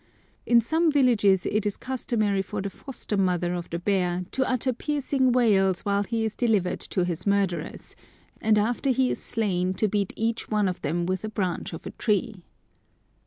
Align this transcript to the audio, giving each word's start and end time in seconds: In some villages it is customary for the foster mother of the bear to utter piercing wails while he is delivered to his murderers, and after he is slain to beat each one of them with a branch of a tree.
In 0.47 0.59
some 0.61 0.89
villages 0.89 1.45
it 1.45 1.63
is 1.63 1.77
customary 1.77 2.41
for 2.41 2.59
the 2.59 2.71
foster 2.71 3.15
mother 3.17 3.53
of 3.53 3.69
the 3.69 3.77
bear 3.77 4.25
to 4.31 4.49
utter 4.49 4.73
piercing 4.73 5.31
wails 5.31 5.81
while 5.81 6.01
he 6.01 6.25
is 6.25 6.33
delivered 6.33 6.79
to 6.79 7.05
his 7.05 7.27
murderers, 7.27 7.95
and 8.41 8.57
after 8.57 8.89
he 8.89 9.11
is 9.11 9.21
slain 9.21 9.75
to 9.75 9.87
beat 9.87 10.11
each 10.15 10.49
one 10.49 10.67
of 10.67 10.81
them 10.81 11.05
with 11.05 11.23
a 11.23 11.29
branch 11.29 11.71
of 11.71 11.85
a 11.85 11.91
tree. 11.91 12.41